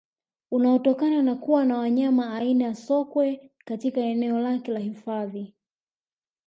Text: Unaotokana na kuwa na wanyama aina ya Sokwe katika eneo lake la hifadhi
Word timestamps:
Unaotokana 0.51 1.21
na 1.21 1.35
kuwa 1.35 1.65
na 1.65 1.77
wanyama 1.77 2.35
aina 2.35 2.65
ya 2.65 2.75
Sokwe 2.75 3.51
katika 3.65 4.01
eneo 4.01 4.39
lake 4.39 4.71
la 4.71 4.79
hifadhi 4.79 5.53